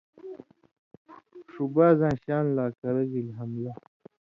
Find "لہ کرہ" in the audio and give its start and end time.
2.55-3.03